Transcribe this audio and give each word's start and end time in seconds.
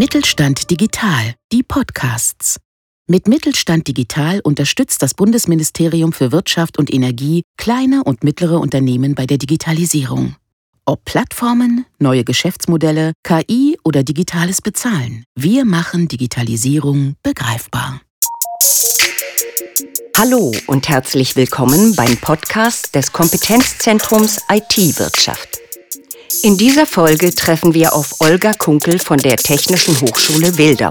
Mittelstand 0.00 0.70
Digital, 0.70 1.34
die 1.52 1.62
Podcasts. 1.62 2.56
Mit 3.06 3.28
Mittelstand 3.28 3.86
Digital 3.86 4.40
unterstützt 4.40 5.02
das 5.02 5.12
Bundesministerium 5.12 6.14
für 6.14 6.32
Wirtschaft 6.32 6.78
und 6.78 6.90
Energie 6.90 7.42
kleine 7.58 8.02
und 8.04 8.24
mittlere 8.24 8.60
Unternehmen 8.60 9.14
bei 9.14 9.26
der 9.26 9.36
Digitalisierung. 9.36 10.36
Ob 10.86 11.04
Plattformen, 11.04 11.84
neue 11.98 12.24
Geschäftsmodelle, 12.24 13.12
KI 13.24 13.76
oder 13.84 14.02
digitales 14.02 14.62
Bezahlen, 14.62 15.24
wir 15.34 15.66
machen 15.66 16.08
Digitalisierung 16.08 17.16
begreifbar. 17.22 18.00
Hallo 20.16 20.50
und 20.66 20.88
herzlich 20.88 21.36
willkommen 21.36 21.94
beim 21.94 22.16
Podcast 22.16 22.94
des 22.94 23.12
Kompetenzzentrums 23.12 24.40
IT-Wirtschaft. 24.48 25.59
In 26.42 26.56
dieser 26.56 26.86
Folge 26.86 27.34
treffen 27.34 27.74
wir 27.74 27.92
auf 27.92 28.20
Olga 28.20 28.54
Kunkel 28.54 28.98
von 28.98 29.18
der 29.18 29.36
Technischen 29.36 30.00
Hochschule 30.00 30.56
Wildau. 30.56 30.90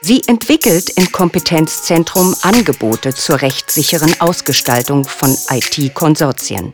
Sie 0.00 0.22
entwickelt 0.28 0.90
im 0.90 1.10
Kompetenzzentrum 1.10 2.34
Angebote 2.42 3.12
zur 3.12 3.42
rechtssicheren 3.42 4.18
Ausgestaltung 4.20 5.04
von 5.04 5.36
IT-Konsortien. 5.50 6.72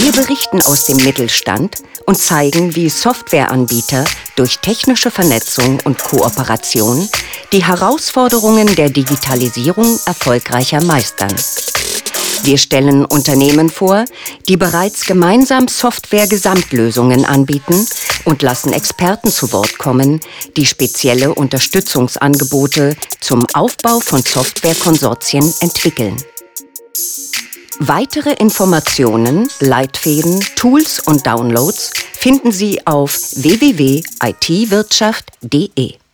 Wir 0.00 0.12
berichten 0.12 0.62
aus 0.62 0.86
dem 0.86 0.96
Mittelstand 1.04 1.76
und 2.06 2.16
zeigen, 2.16 2.74
wie 2.74 2.88
Softwareanbieter 2.88 4.04
durch 4.34 4.58
technische 4.58 5.10
Vernetzung 5.10 5.78
und 5.84 5.98
Kooperation 5.98 7.08
die 7.52 7.64
Herausforderungen 7.64 8.74
der 8.74 8.88
Digitalisierung 8.90 10.00
erfolgreicher 10.06 10.82
meistern. 10.82 11.34
Wir 12.44 12.58
stellen 12.58 13.04
Unternehmen 13.04 13.70
vor, 13.70 14.04
die 14.48 14.56
bereits 14.56 15.06
gemeinsam 15.06 15.68
Software-Gesamtlösungen 15.68 17.24
anbieten 17.24 17.86
und 18.24 18.42
lassen 18.42 18.72
Experten 18.72 19.30
zu 19.30 19.52
Wort 19.52 19.78
kommen, 19.78 20.20
die 20.56 20.66
spezielle 20.66 21.32
Unterstützungsangebote 21.34 22.96
zum 23.20 23.46
Aufbau 23.54 24.00
von 24.00 24.22
Softwarekonsortien 24.22 25.54
entwickeln. 25.60 26.16
Weitere 27.80 28.32
Informationen, 28.32 29.48
Leitfäden, 29.60 30.40
Tools 30.56 30.98
und 31.00 31.24
Downloads 31.26 31.92
finden 32.12 32.50
Sie 32.50 32.84
auf 32.86 33.16
www.itwirtschaft.de. 33.36 36.07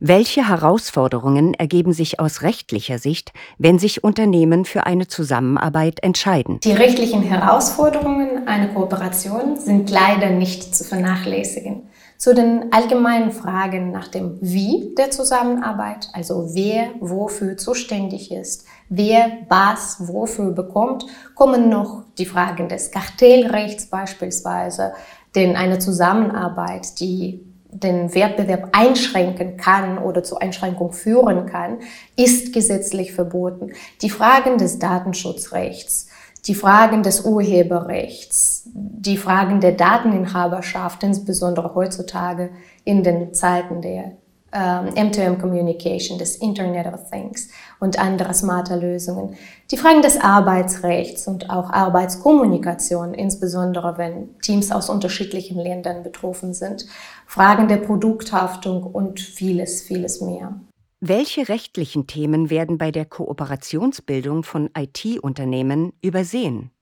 Welche 0.00 0.48
Herausforderungen 0.48 1.54
ergeben 1.54 1.92
sich 1.92 2.20
aus 2.20 2.42
rechtlicher 2.42 3.00
Sicht, 3.00 3.32
wenn 3.58 3.80
sich 3.80 4.04
Unternehmen 4.04 4.64
für 4.64 4.86
eine 4.86 5.08
Zusammenarbeit 5.08 6.04
entscheiden? 6.04 6.60
Die 6.60 6.70
rechtlichen 6.70 7.22
Herausforderungen 7.22 8.46
einer 8.46 8.68
Kooperation 8.68 9.56
sind 9.56 9.90
leider 9.90 10.30
nicht 10.30 10.76
zu 10.76 10.84
vernachlässigen. 10.84 11.88
Zu 12.16 12.32
den 12.32 12.72
allgemeinen 12.72 13.32
Fragen 13.32 13.90
nach 13.90 14.06
dem 14.06 14.38
Wie 14.40 14.94
der 14.96 15.10
Zusammenarbeit, 15.10 16.10
also 16.12 16.50
wer 16.54 16.90
wofür 17.00 17.56
zuständig 17.56 18.30
ist, 18.30 18.66
wer 18.88 19.38
was 19.48 19.96
wofür 20.06 20.52
bekommt, 20.52 21.06
kommen 21.34 21.68
noch 21.68 22.04
die 22.18 22.26
Fragen 22.26 22.68
des 22.68 22.92
Kartellrechts 22.92 23.86
beispielsweise, 23.86 24.92
denn 25.34 25.56
eine 25.56 25.80
Zusammenarbeit, 25.80 27.00
die 27.00 27.47
den 27.70 28.14
Wettbewerb 28.14 28.70
einschränken 28.72 29.56
kann 29.56 29.98
oder 29.98 30.22
zur 30.22 30.40
Einschränkung 30.40 30.92
führen 30.92 31.46
kann, 31.46 31.78
ist 32.16 32.52
gesetzlich 32.52 33.12
verboten. 33.12 33.72
Die 34.02 34.10
Fragen 34.10 34.58
des 34.58 34.78
Datenschutzrechts, 34.78 36.08
die 36.46 36.54
Fragen 36.54 37.02
des 37.02 37.26
Urheberrechts, 37.26 38.64
die 38.72 39.18
Fragen 39.18 39.60
der 39.60 39.72
Dateninhaberschaft, 39.72 41.02
insbesondere 41.02 41.74
heutzutage 41.74 42.50
in 42.84 43.02
den 43.02 43.34
Zeiten 43.34 43.82
der 43.82 44.12
ähm, 44.52 44.94
M2M 44.94 45.38
Communication, 45.38 46.18
des 46.18 46.36
Internet 46.36 46.86
of 46.86 47.10
Things 47.10 47.48
und 47.80 47.98
andere 47.98 48.32
smarter 48.34 48.76
Lösungen. 48.76 49.36
Die 49.70 49.76
Fragen 49.76 50.02
des 50.02 50.18
Arbeitsrechts 50.20 51.26
und 51.26 51.50
auch 51.50 51.70
Arbeitskommunikation, 51.70 53.14
insbesondere 53.14 53.98
wenn 53.98 54.38
Teams 54.40 54.72
aus 54.72 54.88
unterschiedlichen 54.88 55.58
Ländern 55.58 56.02
betroffen 56.02 56.54
sind, 56.54 56.86
Fragen 57.26 57.68
der 57.68 57.76
Produkthaftung 57.76 58.82
und 58.82 59.20
vieles, 59.20 59.82
vieles 59.82 60.20
mehr. 60.20 60.54
Welche 61.00 61.48
rechtlichen 61.48 62.06
Themen 62.06 62.50
werden 62.50 62.76
bei 62.76 62.90
der 62.90 63.04
Kooperationsbildung 63.04 64.42
von 64.42 64.70
IT-Unternehmen 64.76 65.92
übersehen? 66.02 66.72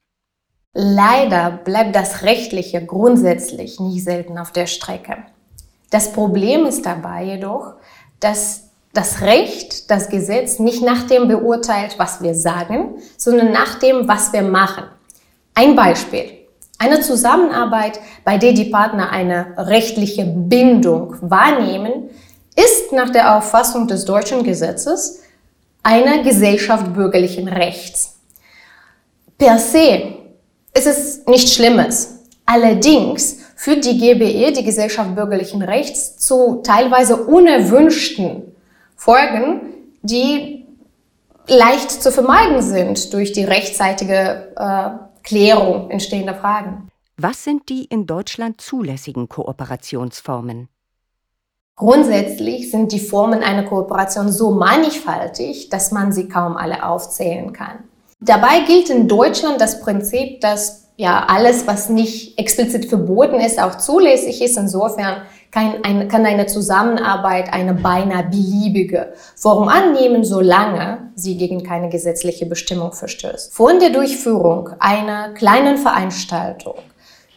Leider 0.72 1.50
bleibt 1.50 1.96
das 1.96 2.22
Rechtliche 2.22 2.84
grundsätzlich 2.84 3.80
nicht 3.80 4.04
selten 4.04 4.38
auf 4.38 4.52
der 4.52 4.66
Strecke. 4.66 5.24
Das 5.96 6.12
Problem 6.12 6.66
ist 6.66 6.84
dabei 6.84 7.24
jedoch, 7.24 7.72
dass 8.20 8.64
das 8.92 9.22
Recht, 9.22 9.90
das 9.90 10.10
Gesetz 10.10 10.58
nicht 10.58 10.82
nach 10.82 11.06
dem 11.06 11.26
beurteilt, 11.26 11.94
was 11.96 12.20
wir 12.20 12.34
sagen, 12.34 12.96
sondern 13.16 13.50
nach 13.50 13.78
dem, 13.78 14.06
was 14.06 14.30
wir 14.34 14.42
machen. 14.42 14.84
Ein 15.54 15.74
Beispiel. 15.74 16.32
Eine 16.76 17.00
Zusammenarbeit, 17.00 17.98
bei 18.26 18.36
der 18.36 18.52
die 18.52 18.66
Partner 18.66 19.08
eine 19.08 19.54
rechtliche 19.56 20.26
Bindung 20.26 21.16
wahrnehmen, 21.22 22.10
ist 22.54 22.92
nach 22.92 23.08
der 23.08 23.34
Auffassung 23.34 23.88
des 23.88 24.04
deutschen 24.04 24.44
Gesetzes 24.44 25.22
eine 25.82 26.22
Gesellschaft 26.24 26.92
bürgerlichen 26.92 27.48
Rechts. 27.48 28.18
Per 29.38 29.58
se 29.58 30.12
ist 30.74 30.86
es 30.86 31.24
nichts 31.24 31.54
Schlimmes. 31.54 32.18
Allerdings 32.44 33.45
führt 33.56 33.84
die 33.84 33.98
GBE, 33.98 34.52
die 34.52 34.64
Gesellschaft 34.64 35.16
bürgerlichen 35.16 35.62
Rechts, 35.62 36.18
zu 36.18 36.60
teilweise 36.62 37.16
unerwünschten 37.24 38.54
Folgen, 38.94 39.62
die 40.02 40.66
leicht 41.48 41.90
zu 41.90 42.12
vermeiden 42.12 42.62
sind 42.62 43.12
durch 43.12 43.32
die 43.32 43.44
rechtzeitige 43.44 44.52
äh, 44.56 44.90
Klärung 45.24 45.90
entstehender 45.90 46.34
Fragen. 46.34 46.88
Was 47.16 47.42
sind 47.42 47.68
die 47.70 47.84
in 47.86 48.06
Deutschland 48.06 48.60
zulässigen 48.60 49.28
Kooperationsformen? 49.28 50.68
Grundsätzlich 51.76 52.70
sind 52.70 52.92
die 52.92 53.00
Formen 53.00 53.42
einer 53.42 53.64
Kooperation 53.64 54.30
so 54.30 54.50
mannigfaltig, 54.50 55.68
dass 55.70 55.92
man 55.92 56.12
sie 56.12 56.28
kaum 56.28 56.56
alle 56.56 56.86
aufzählen 56.86 57.52
kann. 57.52 57.84
Dabei 58.20 58.60
gilt 58.66 58.88
in 58.90 59.08
Deutschland 59.08 59.60
das 59.60 59.80
Prinzip, 59.80 60.40
dass 60.40 60.85
ja 60.96 61.26
alles, 61.28 61.66
was 61.66 61.88
nicht 61.88 62.38
explizit 62.38 62.86
verboten 62.86 63.38
ist, 63.40 63.60
auch 63.60 63.76
zulässig 63.76 64.42
ist. 64.42 64.56
Insofern 64.56 65.22
kann, 65.50 65.74
ein, 65.82 66.08
kann 66.08 66.24
eine 66.26 66.46
Zusammenarbeit 66.46 67.52
eine 67.52 67.74
beinahe 67.74 68.24
beliebige 68.24 69.12
Form 69.36 69.68
annehmen, 69.68 70.24
solange 70.24 71.10
sie 71.14 71.36
gegen 71.36 71.62
keine 71.62 71.88
gesetzliche 71.88 72.46
Bestimmung 72.46 72.92
verstößt. 72.92 73.54
Von 73.54 73.78
der 73.78 73.90
Durchführung 73.90 74.70
einer 74.78 75.30
kleinen 75.34 75.76
Veranstaltung 75.76 76.76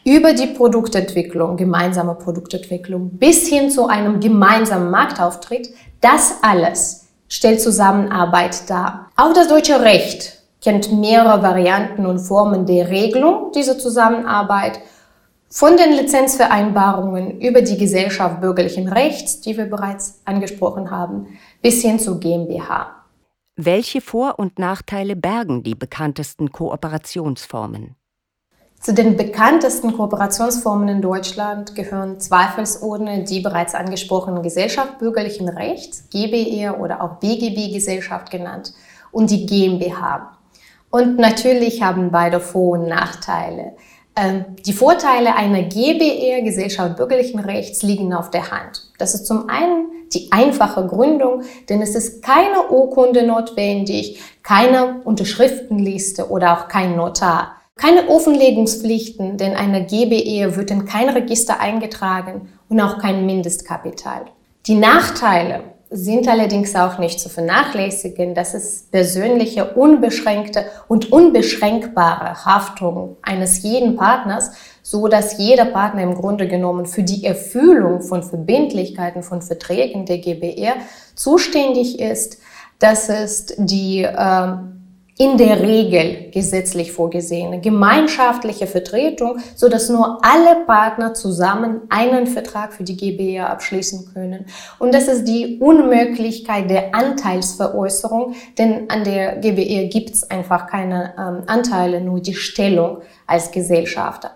über 0.05 0.33
die 0.33 0.47
Produktentwicklung, 0.47 1.57
gemeinsame 1.57 2.15
Produktentwicklung 2.15 3.09
bis 3.11 3.47
hin 3.47 3.69
zu 3.69 3.87
einem 3.87 4.19
gemeinsamen 4.19 4.89
Marktauftritt, 4.89 5.69
das 6.01 6.35
alles 6.41 7.07
stellt 7.27 7.61
Zusammenarbeit 7.61 8.69
dar. 8.69 9.11
Auch 9.15 9.33
das 9.33 9.49
deutsche 9.49 9.81
Recht 9.81 10.38
kennt 10.61 10.91
mehrere 10.91 11.41
Varianten 11.41 12.05
und 12.05 12.19
Formen 12.19 12.65
der 12.65 12.89
Regelung 12.89 13.51
dieser 13.53 13.77
Zusammenarbeit, 13.77 14.79
von 15.51 15.77
den 15.77 15.93
Lizenzvereinbarungen 15.93 17.41
über 17.41 17.63
die 17.63 17.77
Gesellschaft 17.77 18.39
bürgerlichen 18.39 18.87
Rechts, 18.87 19.41
die 19.41 19.57
wir 19.57 19.65
bereits 19.65 20.21
angesprochen 20.25 20.91
haben, 20.91 21.39
bis 21.63 21.81
hin 21.81 21.99
zu 21.99 22.19
GmbH. 22.19 22.95
Welche 23.55 23.99
Vor- 23.99 24.37
und 24.37 24.59
Nachteile 24.59 25.15
bergen 25.15 25.63
die 25.63 25.75
bekanntesten 25.75 26.51
Kooperationsformen? 26.51 27.95
Zu 28.79 28.93
den 28.93 29.17
bekanntesten 29.17 29.97
Kooperationsformen 29.97 30.87
in 30.87 31.01
Deutschland 31.01 31.75
gehören 31.75 32.19
zweifelsohne 32.19 33.25
die 33.25 33.41
bereits 33.41 33.75
angesprochenen 33.75 34.41
Gesellschaft 34.43 34.99
bürgerlichen 34.99 35.49
Rechts, 35.49 36.07
GBE 36.09 36.77
oder 36.79 37.01
auch 37.01 37.15
BGB-Gesellschaft 37.15 38.31
genannt, 38.31 38.73
und 39.11 39.31
die 39.31 39.45
GmbH. 39.45 40.38
Und 40.89 41.17
natürlich 41.17 41.81
haben 41.81 42.11
beide 42.11 42.39
Vor- 42.39 42.79
und 42.79 42.87
Nachteile. 42.87 43.73
Ähm, 44.15 44.45
die 44.65 44.73
Vorteile 44.73 45.35
einer 45.35 45.63
GBR, 45.63 46.41
Gesellschaft 46.41 46.97
bürgerlichen 46.97 47.39
Rechts, 47.39 47.83
liegen 47.83 48.13
auf 48.13 48.31
der 48.31 48.51
Hand. 48.51 48.91
Das 48.97 49.13
ist 49.13 49.27
zum 49.27 49.49
einen 49.49 49.85
die 50.13 50.31
einfache 50.31 50.85
Gründung, 50.87 51.43
denn 51.69 51.81
es 51.81 51.95
ist 51.95 52.23
keine 52.23 52.69
Urkunde 52.69 53.25
notwendig, 53.25 54.19
keine 54.41 55.01
Unterschriftenliste 55.03 56.29
oder 56.29 56.53
auch 56.53 56.67
kein 56.67 56.95
Notar. 56.95 57.55
Keine 57.75 58.09
Offenlegungspflichten, 58.09 59.37
denn 59.37 59.55
eine 59.55 59.85
GBE 59.85 60.57
wird 60.57 60.71
in 60.71 60.85
kein 60.85 61.07
Register 61.07 61.61
eingetragen 61.61 62.49
und 62.67 62.81
auch 62.81 62.97
kein 62.97 63.25
Mindestkapital. 63.25 64.25
Die 64.65 64.75
Nachteile 64.75 65.63
sind 65.91 66.27
allerdings 66.27 66.75
auch 66.75 66.99
nicht 66.99 67.19
zu 67.19 67.29
vernachlässigen, 67.29 68.35
dass 68.35 68.53
es 68.53 68.83
persönliche, 68.91 69.73
unbeschränkte 69.73 70.65
und 70.87 71.11
unbeschränkbare 71.11 72.45
Haftung 72.45 73.17
eines 73.23 73.63
jeden 73.63 73.95
Partners, 73.95 74.51
so 74.83 75.07
dass 75.07 75.39
jeder 75.39 75.65
Partner 75.65 76.03
im 76.03 76.13
Grunde 76.13 76.47
genommen 76.47 76.85
für 76.85 77.01
die 77.01 77.25
Erfüllung 77.25 78.01
von 78.01 78.21
Verbindlichkeiten 78.21 79.23
von 79.23 79.41
Verträgen 79.41 80.05
der 80.05 80.19
GBR 80.19 80.75
zuständig 81.15 81.99
ist. 81.99 82.37
Das 82.77 83.09
ist 83.09 83.55
die 83.57 84.03
äh, 84.03 84.47
in 85.21 85.37
der 85.37 85.59
Regel 85.59 86.31
gesetzlich 86.31 86.93
vorgesehene 86.93 87.59
gemeinschaftliche 87.59 88.67
Vertretung, 88.67 89.39
so 89.53 89.67
dass 89.67 89.89
nur 89.89 90.19
alle 90.23 90.65
Partner 90.65 91.13
zusammen 91.13 91.81
einen 91.89 92.25
Vertrag 92.25 92.71
für 92.71 92.85
die 92.85 92.95
GBR 92.95 93.49
abschließen 93.49 94.13
können. 94.13 94.45
Und 94.79 94.93
das 94.93 95.09
ist 95.09 95.25
die 95.25 95.59
Unmöglichkeit 95.59 96.69
der 96.69 96.95
Anteilsveräußerung, 96.95 98.33
denn 98.57 98.89
an 98.89 99.03
der 99.03 99.35
GBR 99.35 99.89
gibt 99.89 100.11
es 100.11 100.31
einfach 100.31 100.67
keine 100.67 101.13
ähm, 101.17 101.43
Anteile, 101.47 101.99
nur 101.99 102.21
die 102.21 102.33
Stellung 102.33 102.99
als 103.27 103.51
Gesellschafter. 103.51 104.31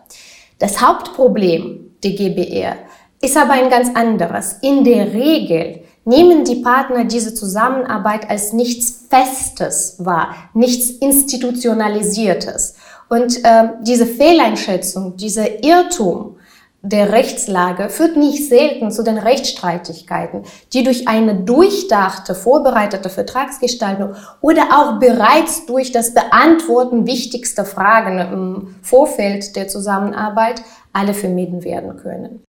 Das 0.60 0.82
Hauptproblem 0.82 1.96
der 2.04 2.12
GBR 2.12 2.76
ist 3.22 3.38
aber 3.38 3.54
ein 3.54 3.70
ganz 3.70 3.90
anderes. 3.96 4.58
In 4.62 4.84
der 4.84 5.14
Regel 5.14 5.83
nehmen 6.06 6.44
die 6.44 6.62
Partner 6.62 7.06
diese 7.06 7.34
Zusammenarbeit 7.34 8.30
als 8.30 8.54
nichts 8.54 9.06
Festes 9.10 9.96
wahr, 10.00 10.36
nichts 10.54 10.90
Institutionalisiertes. 10.90 12.76
Und 13.10 13.44
äh, 13.44 13.70
diese 13.82 14.06
Fehleinschätzung, 14.06 15.18
dieser 15.18 15.64
Irrtum 15.64 16.38
der 16.86 17.14
Rechtslage 17.14 17.90
führt 17.90 18.18
nicht 18.18 18.50
selten 18.50 18.92
zu 18.92 19.04
den 19.04 19.18
Rechtsstreitigkeiten, 19.18 20.44
die 20.74 20.84
durch 20.84 21.08
eine 21.08 21.34
durchdachte, 21.34 22.36
vorbereitete 22.36 23.10
Vertragsgestaltung 23.10 24.16
oder 24.42 24.64
auch 24.74 25.00
bereits 25.00 25.66
durch 25.66 25.94
das 25.94 26.14
Beantworten 26.14 27.08
wichtigster 27.08 27.64
Fragen 27.64 28.20
im 28.20 28.76
Vorfeld 28.82 29.56
der 29.56 29.70
Zusammenarbeit 29.70 30.62
alle 30.92 31.14
vermieden 31.14 31.64
werden 31.64 31.96
können. 31.96 32.44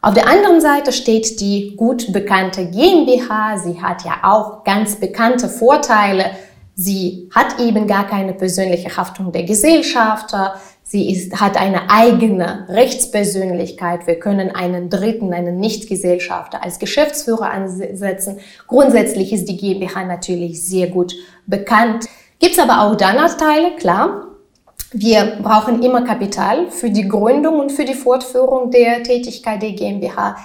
Auf 0.00 0.14
der 0.14 0.28
anderen 0.28 0.60
Seite 0.60 0.92
steht 0.92 1.40
die 1.40 1.74
gut 1.76 2.12
bekannte 2.12 2.66
GmbH. 2.66 3.58
Sie 3.58 3.82
hat 3.82 4.04
ja 4.04 4.20
auch 4.22 4.62
ganz 4.62 4.96
bekannte 4.96 5.48
Vorteile. 5.48 6.26
Sie 6.76 7.28
hat 7.34 7.58
eben 7.58 7.88
gar 7.88 8.06
keine 8.06 8.32
persönliche 8.32 8.96
Haftung 8.96 9.32
der 9.32 9.42
Gesellschafter. 9.42 10.54
Sie 10.84 11.10
ist, 11.10 11.40
hat 11.40 11.60
eine 11.60 11.90
eigene 11.90 12.66
Rechtspersönlichkeit. 12.68 14.06
Wir 14.06 14.20
können 14.20 14.54
einen 14.54 14.88
Dritten, 14.88 15.34
einen 15.34 15.58
Nichtgesellschafter 15.58 16.62
als 16.62 16.78
Geschäftsführer 16.78 17.50
ansetzen. 17.50 18.38
Grundsätzlich 18.68 19.32
ist 19.32 19.46
die 19.46 19.56
GmbH 19.56 20.04
natürlich 20.04 20.64
sehr 20.64 20.86
gut 20.86 21.14
bekannt. 21.46 22.06
Gibt 22.38 22.52
es 22.52 22.60
aber 22.60 22.82
auch 22.82 22.94
da 22.94 23.12
Nachteile, 23.12 23.74
klar. 23.76 24.27
Wir 24.92 25.38
brauchen 25.42 25.82
immer 25.82 26.02
Kapital 26.02 26.70
für 26.70 26.88
die 26.88 27.06
Gründung 27.06 27.60
und 27.60 27.72
für 27.72 27.84
die 27.84 27.94
Fortführung 27.94 28.70
der 28.70 29.02
Tätigkeit 29.02 29.60
der 29.60 29.72
GmbH. 29.72 30.36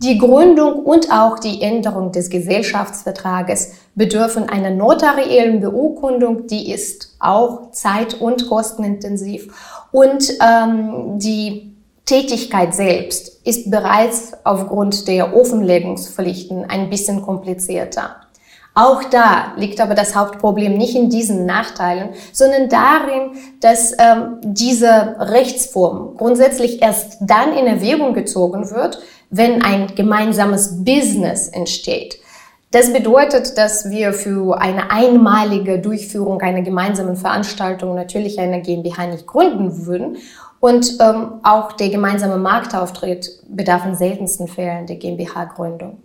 Die 0.00 0.16
Gründung 0.16 0.84
und 0.84 1.10
auch 1.10 1.40
die 1.40 1.60
Änderung 1.60 2.12
des 2.12 2.30
Gesellschaftsvertrages 2.30 3.72
bedürfen 3.96 4.48
einer 4.48 4.70
notariellen 4.70 5.58
Beurkundung, 5.60 6.46
die 6.46 6.70
ist 6.70 7.16
auch 7.18 7.72
zeit- 7.72 8.20
und 8.20 8.48
kostenintensiv. 8.48 9.52
Und 9.90 10.32
ähm, 10.40 11.18
die 11.18 11.74
Tätigkeit 12.04 12.74
selbst 12.76 13.44
ist 13.44 13.68
bereits 13.68 14.32
aufgrund 14.44 15.08
der 15.08 15.36
Offenlegungspflichten 15.36 16.70
ein 16.70 16.88
bisschen 16.88 17.22
komplizierter. 17.22 18.27
Auch 18.80 19.02
da 19.02 19.54
liegt 19.56 19.80
aber 19.80 19.96
das 19.96 20.14
Hauptproblem 20.14 20.78
nicht 20.78 20.94
in 20.94 21.10
diesen 21.10 21.46
Nachteilen, 21.46 22.10
sondern 22.30 22.68
darin, 22.68 23.32
dass 23.60 23.92
ähm, 23.98 24.36
diese 24.44 25.16
Rechtsform 25.18 26.16
grundsätzlich 26.16 26.80
erst 26.80 27.16
dann 27.20 27.54
in 27.54 27.66
Erwägung 27.66 28.14
gezogen 28.14 28.70
wird, 28.70 29.00
wenn 29.30 29.62
ein 29.62 29.96
gemeinsames 29.96 30.84
Business 30.84 31.48
entsteht. 31.48 32.20
Das 32.70 32.92
bedeutet, 32.92 33.58
dass 33.58 33.90
wir 33.90 34.12
für 34.12 34.60
eine 34.60 34.92
einmalige 34.92 35.80
Durchführung 35.80 36.40
einer 36.40 36.62
gemeinsamen 36.62 37.16
Veranstaltung 37.16 37.96
natürlich 37.96 38.38
eine 38.38 38.62
GmbH 38.62 39.08
nicht 39.08 39.26
gründen 39.26 39.86
würden. 39.86 40.18
Und 40.60 40.98
ähm, 41.00 41.40
auch 41.42 41.72
der 41.72 41.88
gemeinsame 41.88 42.36
Marktauftritt 42.36 43.42
bedarf 43.48 43.84
in 43.86 43.96
seltensten 43.96 44.46
Fällen 44.46 44.86
der 44.86 44.96
GmbH-Gründung. 44.96 45.98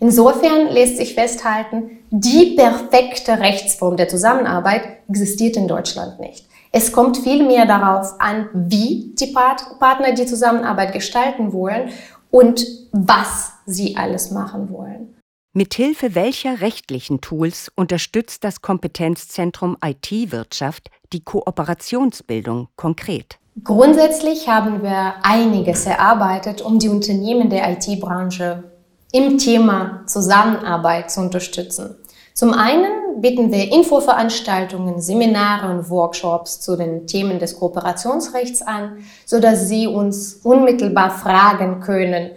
Insofern 0.00 0.68
lässt 0.68 0.96
sich 0.96 1.14
festhalten, 1.14 1.98
die 2.16 2.54
perfekte 2.54 3.40
Rechtsform 3.40 3.96
der 3.96 4.06
Zusammenarbeit 4.06 4.82
existiert 5.08 5.56
in 5.56 5.66
Deutschland 5.66 6.20
nicht. 6.20 6.46
Es 6.70 6.92
kommt 6.92 7.16
vielmehr 7.16 7.66
darauf 7.66 8.20
an, 8.20 8.48
wie 8.52 9.12
die 9.18 9.32
Partner 9.32 10.12
die 10.12 10.24
Zusammenarbeit 10.26 10.92
gestalten 10.92 11.52
wollen 11.52 11.90
und 12.30 12.64
was 12.92 13.52
sie 13.66 13.96
alles 13.96 14.30
machen 14.30 14.70
wollen. 14.70 15.16
Mithilfe 15.54 16.14
welcher 16.14 16.60
rechtlichen 16.60 17.20
Tools 17.20 17.70
unterstützt 17.74 18.44
das 18.44 18.60
Kompetenzzentrum 18.60 19.76
IT-Wirtschaft 19.84 20.90
die 21.12 21.22
Kooperationsbildung 21.22 22.68
konkret? 22.76 23.38
Grundsätzlich 23.62 24.48
haben 24.48 24.82
wir 24.82 25.14
einiges 25.22 25.86
erarbeitet, 25.86 26.60
um 26.62 26.78
die 26.78 26.88
Unternehmen 26.88 27.50
der 27.50 27.70
IT-Branche 27.72 28.64
im 29.12 29.38
Thema 29.38 30.02
Zusammenarbeit 30.06 31.12
zu 31.12 31.20
unterstützen. 31.20 31.94
Zum 32.34 32.52
einen 32.52 33.20
bieten 33.20 33.52
wir 33.52 33.72
Infoveranstaltungen, 33.72 35.00
Seminare 35.00 35.70
und 35.70 35.88
Workshops 35.88 36.60
zu 36.60 36.74
den 36.76 37.06
Themen 37.06 37.38
des 37.38 37.56
Kooperationsrechts 37.60 38.60
an, 38.60 39.04
so 39.24 39.38
dass 39.38 39.68
Sie 39.68 39.86
uns 39.86 40.40
unmittelbar 40.42 41.10
fragen 41.10 41.78
können 41.78 42.32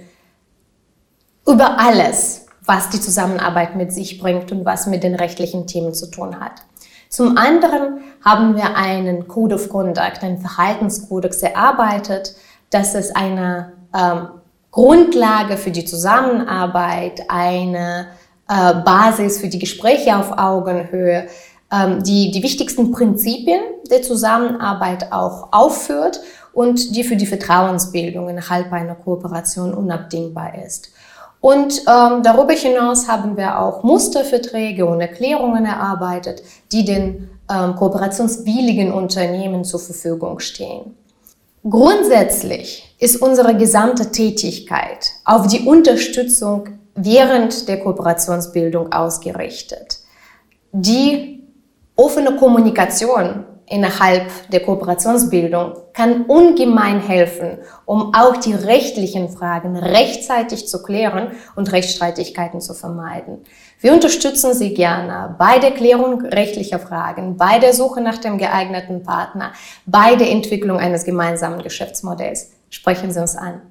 über 1.47 1.79
alles, 1.79 2.45
was 2.63 2.91
die 2.91 3.01
Zusammenarbeit 3.01 3.75
mit 3.75 3.91
sich 3.91 4.19
bringt 4.19 4.51
und 4.51 4.65
was 4.65 4.85
mit 4.85 5.01
den 5.01 5.15
rechtlichen 5.15 5.65
Themen 5.65 5.95
zu 5.95 6.11
tun 6.11 6.39
hat. 6.39 6.61
Zum 7.09 7.35
anderen 7.35 8.01
haben 8.23 8.55
wir 8.55 8.75
einen 8.75 9.27
Code 9.27 9.55
of 9.55 9.67
Conduct, 9.67 10.21
einen 10.21 10.37
Verhaltenskodex 10.37 11.41
erarbeitet. 11.41 12.35
Das 12.69 12.93
ist 12.93 13.15
eine 13.15 13.73
ähm, 13.97 14.27
Grundlage 14.69 15.57
für 15.57 15.71
die 15.71 15.85
Zusammenarbeit, 15.85 17.23
eine 17.29 18.07
äh, 18.49 18.75
Basis 18.83 19.39
für 19.39 19.47
die 19.47 19.59
Gespräche 19.59 20.17
auf 20.17 20.37
Augenhöhe, 20.37 21.27
ähm, 21.71 22.03
die 22.03 22.31
die 22.31 22.43
wichtigsten 22.43 22.91
Prinzipien 22.91 23.61
der 23.91 24.01
Zusammenarbeit 24.01 25.11
auch 25.11 25.49
aufführt 25.51 26.21
und 26.53 26.95
die 26.95 27.03
für 27.03 27.15
die 27.15 27.25
Vertrauensbildung 27.25 28.29
innerhalb 28.29 28.71
einer 28.71 28.95
Kooperation 28.95 29.73
unabdingbar 29.73 30.53
ist. 30.65 30.91
Und 31.39 31.81
ähm, 31.87 32.23
darüber 32.23 32.53
hinaus 32.53 33.07
haben 33.07 33.37
wir 33.37 33.59
auch 33.59 33.83
Musterverträge 33.83 34.85
und 34.85 34.99
Erklärungen 35.01 35.65
erarbeitet, 35.65 36.41
die 36.71 36.83
den 36.83 37.29
ähm, 37.49 37.75
kooperationswilligen 37.75 38.91
Unternehmen 38.91 39.63
zur 39.63 39.79
Verfügung 39.79 40.39
stehen. 40.39 40.95
Grundsätzlich 41.69 42.95
ist 42.99 43.21
unsere 43.21 43.55
gesamte 43.55 44.11
Tätigkeit 44.11 45.11
auf 45.25 45.47
die 45.47 45.67
Unterstützung 45.67 46.79
während 46.97 47.67
der 47.69 47.79
Kooperationsbildung 47.79 48.91
ausgerichtet. 48.91 49.99
Die 50.71 51.47
offene 51.95 52.35
Kommunikation 52.35 53.45
innerhalb 53.69 54.49
der 54.49 54.61
Kooperationsbildung 54.61 55.73
kann 55.93 56.23
ungemein 56.25 56.99
helfen, 57.01 57.59
um 57.85 58.13
auch 58.13 58.37
die 58.37 58.53
rechtlichen 58.53 59.29
Fragen 59.29 59.75
rechtzeitig 59.75 60.67
zu 60.67 60.81
klären 60.81 61.31
und 61.55 61.71
Rechtsstreitigkeiten 61.71 62.61
zu 62.61 62.73
vermeiden. 62.73 63.43
Wir 63.79 63.93
unterstützen 63.93 64.53
Sie 64.53 64.73
gerne 64.73 65.35
bei 65.37 65.59
der 65.59 65.71
Klärung 65.71 66.21
rechtlicher 66.21 66.79
Fragen, 66.79 67.37
bei 67.37 67.59
der 67.59 67.73
Suche 67.73 68.01
nach 68.01 68.17
dem 68.17 68.37
geeigneten 68.37 69.03
Partner, 69.03 69.51
bei 69.85 70.15
der 70.15 70.31
Entwicklung 70.31 70.79
eines 70.79 71.03
gemeinsamen 71.03 71.61
Geschäftsmodells. 71.61 72.51
Sprechen 72.69 73.11
Sie 73.11 73.19
uns 73.19 73.35
an. 73.35 73.61